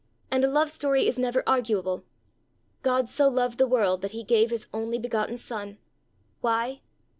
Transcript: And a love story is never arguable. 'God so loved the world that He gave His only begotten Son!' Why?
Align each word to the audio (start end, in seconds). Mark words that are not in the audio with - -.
And 0.31 0.43
a 0.43 0.47
love 0.49 0.71
story 0.71 1.07
is 1.07 1.19
never 1.19 1.43
arguable. 1.47 2.05
'God 2.81 3.07
so 3.07 3.27
loved 3.29 3.59
the 3.59 3.67
world 3.67 4.01
that 4.01 4.13
He 4.13 4.23
gave 4.23 4.49
His 4.49 4.65
only 4.73 4.97
begotten 4.97 5.37
Son!' 5.37 5.77
Why? 6.39 6.81